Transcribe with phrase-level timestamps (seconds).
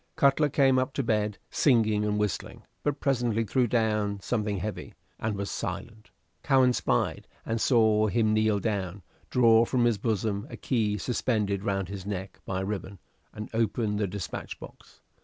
[0.15, 5.35] Cutler came up to bed, singing and whistling, but presently threw down something heavy, and
[5.35, 6.09] was silent.
[6.41, 11.87] Cowen spied, and saw him kneel down, draw from his bosom a key suspended round
[11.87, 12.97] his neck by a ribbon,
[13.31, 15.01] and open the despatch box.